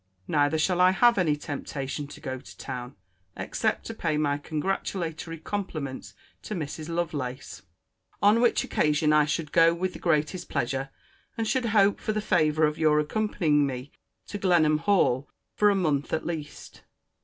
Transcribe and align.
Neither 0.27 0.57
shall 0.57 0.81
I 0.81 0.89
have 0.89 1.19
any 1.19 1.35
temptation 1.35 2.07
to 2.07 2.19
go 2.19 2.39
to 2.39 2.57
town, 2.57 2.95
except 3.37 3.85
to 3.85 3.93
pay 3.93 4.17
my 4.17 4.39
congratulatory 4.39 5.37
compliments 5.37 6.15
to 6.41 6.55
Mrs. 6.55 6.89
Lovelace. 6.89 7.61
On 8.19 8.41
which 8.41 8.63
occasion 8.63 9.13
I 9.13 9.25
should 9.25 9.51
go 9.51 9.75
with 9.75 9.93
the 9.93 9.99
greatest 9.99 10.49
pleasure; 10.49 10.89
and 11.37 11.47
should 11.47 11.65
hope 11.65 11.99
for 11.99 12.13
the 12.13 12.19
favour 12.19 12.65
of 12.65 12.79
your 12.79 12.99
accompanying 12.99 13.67
me 13.67 13.91
to 14.25 14.39
Glenham 14.39 14.79
hall, 14.79 15.29
for 15.53 15.69
a 15.69 15.75
month 15.75 16.11
at 16.13 16.25
least. 16.25 16.81